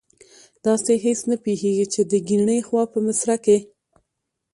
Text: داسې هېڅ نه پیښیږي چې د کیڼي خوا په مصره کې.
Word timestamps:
داسې 0.65 0.93
هېڅ 1.03 1.19
نه 1.29 1.35
پیښیږي 1.45 1.85
چې 1.93 2.01
د 2.11 2.13
کیڼي 2.27 2.59
خوا 2.67 2.83
په 2.93 2.99
مصره 3.07 3.35
کې. 3.45 3.57